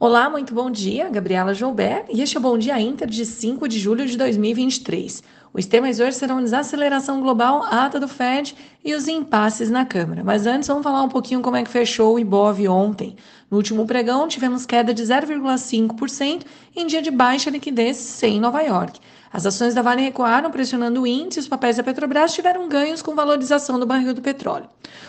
Olá, 0.00 0.30
muito 0.30 0.54
bom 0.54 0.70
dia. 0.70 1.08
Gabriela 1.10 1.52
Joubert 1.52 2.04
e 2.08 2.22
este 2.22 2.36
é 2.36 2.38
o 2.38 2.42
Bom 2.42 2.56
Dia 2.56 2.80
Inter 2.80 3.08
de 3.08 3.26
5 3.26 3.66
de 3.66 3.80
julho 3.80 4.06
de 4.06 4.16
2023. 4.16 5.24
Os 5.52 5.66
temas 5.66 5.98
hoje 5.98 6.16
serão 6.16 6.40
desaceleração 6.40 7.20
global, 7.20 7.64
ata 7.64 7.98
do 7.98 8.06
Fed 8.06 8.54
e 8.84 8.94
os 8.94 9.08
impasses 9.08 9.68
na 9.68 9.84
Câmara. 9.84 10.22
Mas 10.22 10.46
antes, 10.46 10.68
vamos 10.68 10.84
falar 10.84 11.02
um 11.02 11.08
pouquinho 11.08 11.42
como 11.42 11.56
é 11.56 11.64
que 11.64 11.70
fechou 11.70 12.14
o 12.14 12.18
Ibov 12.20 12.60
ontem. 12.68 13.16
No 13.50 13.56
último 13.56 13.84
pregão, 13.86 14.28
tivemos 14.28 14.64
queda 14.64 14.94
de 14.94 15.02
0,5% 15.02 16.44
em 16.76 16.86
dia 16.86 17.02
de 17.02 17.10
baixa 17.10 17.50
liquidez 17.50 17.96
sem 17.96 18.38
Nova 18.38 18.62
York. 18.62 19.00
As 19.32 19.44
ações 19.44 19.74
da 19.74 19.82
Vale 19.82 20.02
recuaram, 20.02 20.50
pressionando 20.50 21.02
o 21.02 21.06
índice, 21.06 21.40
os 21.40 21.48
papéis 21.48 21.76
da 21.76 21.82
Petrobras 21.82 22.32
tiveram 22.32 22.68
ganhos 22.68 23.02
com 23.02 23.14
valorização 23.14 23.78
do 23.78 23.86
barril 23.86 24.14
do 24.14 24.22
petróleo. 24.22 24.68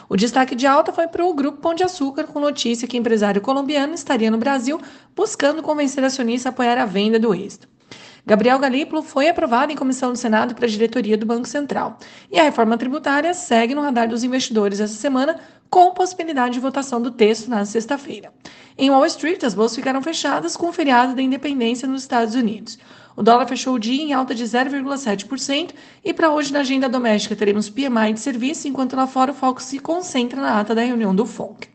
O 0.10 0.18
destaque 0.18 0.56
de 0.56 0.68
alta 0.68 0.92
foi 0.92 1.08
para 1.08 1.26
o 1.26 1.34
Grupo 1.34 1.60
Pão 1.60 1.74
de 1.74 1.84
Açúcar, 1.84 2.26
com 2.26 2.40
notícia 2.40 2.88
que 2.88 2.98
empresário 2.98 3.42
colombiano 3.42 3.94
estaria 3.94 4.30
no 4.30 4.38
Brasil 4.38 4.80
buscando 5.16 5.64
convencer 5.64 6.04
acionista 6.04 6.50
a 6.50 6.52
apoiar 6.52 6.78
a 6.78 6.86
venda 6.86 7.20
do 7.20 7.34
êxito. 7.34 7.68
Gabriel 8.26 8.60
Galípolo 8.60 9.02
foi 9.02 9.30
aprovado 9.30 9.72
em 9.72 9.76
comissão 9.76 10.12
do 10.12 10.18
Senado 10.18 10.54
para 10.54 10.66
a 10.66 10.70
diretoria 10.70 11.18
do 11.18 11.26
Banco 11.26 11.48
Central. 11.48 11.98
E 12.32 12.40
a 12.40 12.44
reforma 12.44 12.78
tributária 12.78 13.34
segue 13.34 13.74
no 13.74 13.82
radar 13.82 14.08
dos 14.08 14.24
investidores 14.24 14.80
essa 14.80 14.94
semana, 14.94 15.40
com 15.70 15.94
possibilidade 15.94 16.54
de 16.54 16.60
votação 16.60 17.02
do 17.02 17.12
texto 17.12 17.50
na 17.50 17.64
sexta-feira. 17.66 18.32
Em 18.78 18.90
Wall 18.90 19.06
Street, 19.06 19.44
as 19.44 19.54
bolsas 19.54 19.78
ficaram 19.78 20.02
fechadas 20.02 20.56
com 20.56 20.70
o 20.70 20.74
feriado 20.74 21.16
da 21.16 21.22
independência 21.22 21.88
nos 21.88 22.02
Estados 22.02 22.36
Unidos. 22.36 22.78
O 23.20 23.22
dólar 23.22 23.48
fechou 23.48 23.74
o 23.74 23.80
dia 23.80 24.02
em 24.02 24.14
alta 24.14 24.34
de 24.34 24.46
0,7% 24.46 25.72
e 26.06 26.14
para 26.14 26.32
hoje 26.32 26.54
na 26.54 26.62
agenda 26.62 26.88
doméstica 26.88 27.36
teremos 27.36 27.70
PMI 27.70 28.14
de 28.14 28.22
serviço, 28.22 28.66
enquanto 28.66 28.96
lá 28.96 29.06
fora 29.06 29.34
o 29.34 29.36
foco 29.36 29.62
se 29.62 29.78
concentra 29.78 30.42
na 30.42 30.58
ata 30.58 30.74
da 30.74 30.84
reunião 30.84 31.14
do 31.14 31.26
FONC. 31.26 31.68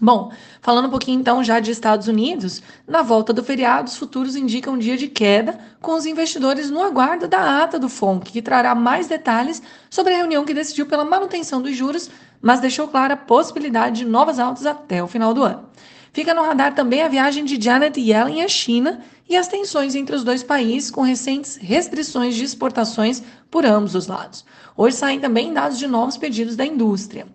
Bom, 0.00 0.32
falando 0.60 0.88
um 0.88 0.90
pouquinho 0.90 1.20
então 1.20 1.44
já 1.44 1.60
de 1.60 1.70
Estados 1.70 2.08
Unidos, 2.08 2.60
na 2.88 3.02
volta 3.02 3.32
do 3.32 3.44
feriado, 3.44 3.88
os 3.88 3.96
futuros 3.96 4.34
indicam 4.34 4.74
um 4.74 4.78
dia 4.78 4.96
de 4.96 5.06
queda, 5.06 5.60
com 5.80 5.92
os 5.92 6.06
investidores 6.06 6.72
no 6.72 6.82
aguardo 6.82 7.28
da 7.28 7.62
ata 7.62 7.78
do 7.78 7.88
FONC, 7.88 8.32
que 8.32 8.42
trará 8.42 8.74
mais 8.74 9.06
detalhes 9.06 9.62
sobre 9.88 10.12
a 10.12 10.16
reunião 10.16 10.44
que 10.44 10.52
decidiu 10.52 10.86
pela 10.86 11.04
manutenção 11.04 11.62
dos 11.62 11.76
juros, 11.76 12.10
mas 12.40 12.58
deixou 12.58 12.88
clara 12.88 13.14
a 13.14 13.16
possibilidade 13.16 13.98
de 13.98 14.04
novas 14.04 14.40
altas 14.40 14.66
até 14.66 15.04
o 15.04 15.06
final 15.06 15.32
do 15.32 15.44
ano. 15.44 15.68
Fica 16.12 16.34
no 16.34 16.42
radar 16.42 16.74
também 16.74 17.00
a 17.00 17.08
viagem 17.08 17.44
de 17.44 17.62
Janet 17.62 17.98
Yellen 17.98 18.42
à 18.42 18.48
China 18.48 19.00
e 19.28 19.36
as 19.36 19.48
tensões 19.48 19.94
entre 19.94 20.14
os 20.14 20.24
dois 20.24 20.42
países, 20.42 20.90
com 20.90 21.02
recentes 21.02 21.56
restrições 21.56 22.34
de 22.34 22.44
exportações 22.44 23.22
por 23.50 23.64
ambos 23.64 23.94
os 23.94 24.06
lados. 24.06 24.44
Hoje 24.76 24.96
saem 24.96 25.20
também 25.20 25.52
dados 25.52 25.78
de 25.78 25.86
novos 25.86 26.16
pedidos 26.16 26.56
da 26.56 26.64
indústria. 26.64 27.26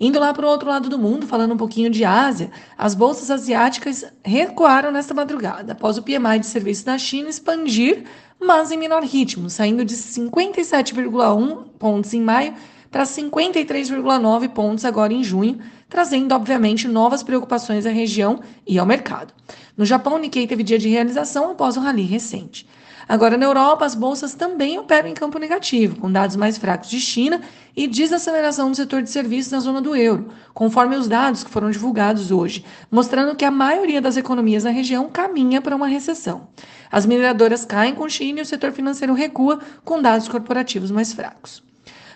Indo 0.00 0.18
lá 0.18 0.34
para 0.34 0.46
o 0.46 0.48
outro 0.48 0.68
lado 0.68 0.88
do 0.88 0.98
mundo, 0.98 1.26
falando 1.26 1.54
um 1.54 1.56
pouquinho 1.56 1.88
de 1.88 2.04
Ásia, 2.04 2.50
as 2.76 2.94
bolsas 2.94 3.30
asiáticas 3.30 4.04
recuaram 4.24 4.90
nesta 4.90 5.14
madrugada, 5.14 5.72
após 5.72 5.96
o 5.96 6.02
PMI 6.02 6.40
de 6.40 6.46
serviço 6.46 6.84
da 6.84 6.98
China 6.98 7.28
expandir, 7.28 8.04
mas 8.40 8.72
em 8.72 8.76
menor 8.76 9.04
ritmo, 9.04 9.48
saindo 9.48 9.84
de 9.84 9.94
57,1 9.94 11.64
pontos 11.78 12.12
em 12.12 12.20
maio 12.20 12.54
para 12.92 13.04
53,9 13.04 14.50
pontos 14.50 14.84
agora 14.84 15.14
em 15.14 15.24
junho, 15.24 15.58
trazendo, 15.88 16.34
obviamente, 16.34 16.86
novas 16.86 17.22
preocupações 17.22 17.86
à 17.86 17.90
região 17.90 18.40
e 18.66 18.78
ao 18.78 18.84
mercado. 18.84 19.32
No 19.74 19.86
Japão, 19.86 20.14
o 20.14 20.18
Nikkei 20.18 20.46
teve 20.46 20.62
dia 20.62 20.78
de 20.78 20.90
realização 20.90 21.50
após 21.50 21.78
o 21.78 21.80
rally 21.80 22.02
recente. 22.02 22.68
Agora, 23.08 23.36
na 23.36 23.46
Europa, 23.46 23.84
as 23.84 23.94
bolsas 23.94 24.34
também 24.34 24.78
operam 24.78 25.08
em 25.08 25.14
campo 25.14 25.38
negativo, 25.38 25.96
com 25.96 26.12
dados 26.12 26.36
mais 26.36 26.58
fracos 26.58 26.90
de 26.90 27.00
China 27.00 27.40
e 27.74 27.86
desaceleração 27.86 28.70
do 28.70 28.76
setor 28.76 29.02
de 29.02 29.10
serviços 29.10 29.50
na 29.50 29.60
zona 29.60 29.80
do 29.80 29.96
euro, 29.96 30.28
conforme 30.52 30.94
os 30.94 31.08
dados 31.08 31.42
que 31.42 31.50
foram 31.50 31.70
divulgados 31.70 32.30
hoje, 32.30 32.62
mostrando 32.90 33.34
que 33.34 33.44
a 33.44 33.50
maioria 33.50 34.02
das 34.02 34.18
economias 34.18 34.64
na 34.64 34.70
região 34.70 35.08
caminha 35.08 35.62
para 35.62 35.74
uma 35.74 35.86
recessão. 35.86 36.48
As 36.90 37.06
mineradoras 37.06 37.64
caem 37.64 37.94
com 37.94 38.08
China 38.08 38.40
e 38.40 38.42
o 38.42 38.46
setor 38.46 38.70
financeiro 38.72 39.14
recua, 39.14 39.60
com 39.82 40.00
dados 40.00 40.28
corporativos 40.28 40.90
mais 40.90 41.12
fracos. 41.12 41.71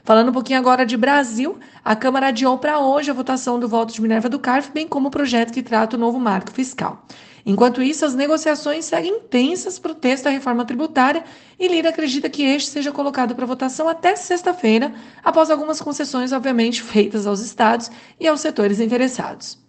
Falando 0.07 0.29
um 0.29 0.33
pouquinho 0.33 0.61
agora 0.61 0.87
de 0.87 0.97
Brasil, 0.97 1.59
a 1.85 1.97
Câmara 1.97 2.29
adiou 2.29 2.57
para 2.59 2.79
hoje 2.79 3.11
a 3.11 3.13
votação 3.13 3.59
do 3.59 3.69
voto 3.69 3.93
de 3.93 4.01
Minerva 4.01 4.29
do 4.29 4.39
Carf, 4.39 4.71
bem 4.73 4.87
como 4.87 5.09
o 5.09 5.11
projeto 5.11 5.53
que 5.53 5.65
trata 5.65 5.97
o 5.97 5.99
novo 5.99 6.21
marco 6.21 6.53
fiscal. 6.53 7.05
Enquanto 7.45 7.83
isso, 7.83 8.05
as 8.05 8.15
negociações 8.15 8.85
seguem 8.85 9.17
intensas 9.17 9.81
para 9.81 9.91
o 9.91 9.97
texto 9.97 10.25
da 10.25 10.31
reforma 10.31 10.65
tributária 10.65 11.25
e 11.59 11.67
Lira 11.67 11.89
acredita 11.89 12.31
que 12.31 12.45
este 12.45 12.71
seja 12.71 12.93
colocado 12.93 13.35
para 13.35 13.47
votação 13.47 13.89
até 13.89 14.15
sexta-feira, 14.15 14.95
após 15.25 15.51
algumas 15.51 15.81
concessões, 15.81 16.31
obviamente, 16.31 16.85
feitas 16.85 17.27
aos 17.27 17.41
estados 17.41 17.91
e 18.21 18.29
aos 18.29 18.41
setores 18.41 18.79
interessados. 18.79 19.66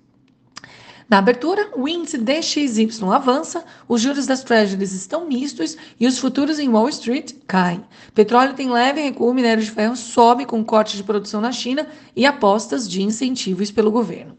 Na 1.09 1.19
abertura, 1.19 1.69
o 1.73 1.87
índice 1.87 2.17
DXY 2.17 2.89
avança, 3.13 3.63
os 3.87 4.01
juros 4.01 4.25
das 4.25 4.43
treasuries 4.43 4.91
estão 4.91 5.25
mistos 5.25 5.77
e 5.97 6.05
os 6.05 6.19
futuros 6.19 6.59
em 6.59 6.67
Wall 6.67 6.89
Street 6.89 7.33
caem. 7.47 7.85
Petróleo 8.13 8.53
tem 8.53 8.69
leve 8.69 9.01
recuo, 9.01 9.33
minério 9.33 9.63
de 9.63 9.71
ferro 9.71 9.95
sobe 9.95 10.45
com 10.45 10.65
corte 10.65 10.97
de 10.97 11.03
produção 11.03 11.39
na 11.39 11.53
China 11.53 11.87
e 12.13 12.25
apostas 12.25 12.89
de 12.89 13.01
incentivos 13.01 13.71
pelo 13.71 13.89
governo. 13.89 14.37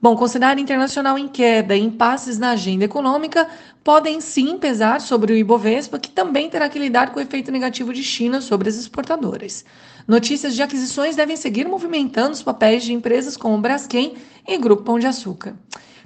Bom, 0.00 0.16
considerar 0.16 0.58
internacional 0.58 1.18
em 1.18 1.28
queda 1.28 1.74
e 1.74 1.80
impasses 1.80 2.38
na 2.38 2.50
agenda 2.50 2.84
econômica 2.84 3.48
podem 3.82 4.20
sim 4.20 4.58
pesar 4.58 5.00
sobre 5.00 5.32
o 5.32 5.36
Ibovespa, 5.36 5.98
que 5.98 6.10
também 6.10 6.50
terá 6.50 6.68
que 6.68 6.78
lidar 6.78 7.10
com 7.10 7.18
o 7.18 7.22
efeito 7.22 7.50
negativo 7.50 7.92
de 7.92 8.02
China 8.02 8.40
sobre 8.40 8.68
as 8.68 8.76
exportadoras. 8.76 9.64
Notícias 10.06 10.54
de 10.54 10.62
aquisições 10.62 11.16
devem 11.16 11.36
seguir 11.36 11.66
movimentando 11.66 12.32
os 12.32 12.42
papéis 12.42 12.84
de 12.84 12.92
empresas 12.92 13.34
como 13.34 13.56
Braskem 13.56 14.14
e 14.46 14.58
Grupo 14.58 14.82
Pão 14.82 14.98
de 14.98 15.06
Açúcar. 15.06 15.56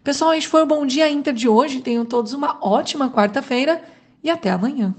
Pessoal, 0.02 0.34
este 0.34 0.48
foi 0.48 0.62
o 0.62 0.66
Bom 0.66 0.86
Dia 0.86 1.08
Inter 1.08 1.34
de 1.34 1.48
hoje. 1.48 1.80
Tenham 1.80 2.04
todos 2.04 2.32
uma 2.32 2.58
ótima 2.60 3.10
quarta-feira 3.10 3.82
e 4.22 4.30
até 4.30 4.50
amanhã. 4.50 4.94